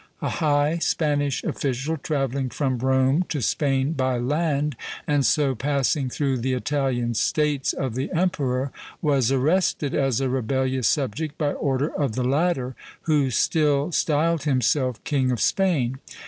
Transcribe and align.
A 0.19 0.29
high 0.29 0.79
Spanish 0.79 1.43
official, 1.43 1.95
travelling 1.95 2.49
from 2.49 2.79
Rome 2.79 3.23
to 3.29 3.39
Spain 3.39 3.91
by 3.93 4.17
land, 4.17 4.75
and 5.05 5.23
so 5.23 5.53
passing 5.53 6.09
through 6.09 6.39
the 6.39 6.53
Italian 6.53 7.13
States 7.13 7.71
of 7.71 7.93
the 7.93 8.11
emperor, 8.11 8.71
was 8.99 9.31
arrested 9.31 9.93
as 9.93 10.19
a 10.19 10.27
rebellious 10.27 10.87
subject 10.87 11.37
by 11.37 11.53
order 11.53 11.93
of 11.95 12.13
the 12.13 12.23
latter, 12.23 12.75
who 13.03 13.29
still 13.29 13.91
styled 13.91 14.41
himself 14.45 15.03
King 15.03 15.29
of 15.29 15.39
Spain. 15.39 15.99